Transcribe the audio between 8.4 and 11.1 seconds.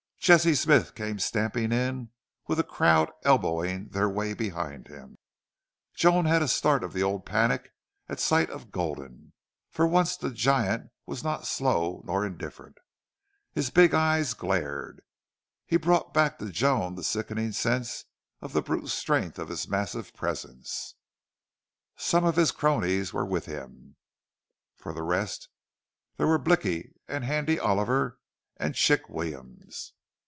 of Gulden. For once the giant